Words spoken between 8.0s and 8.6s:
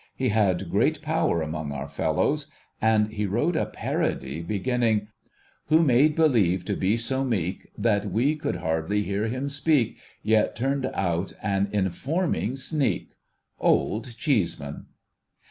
we could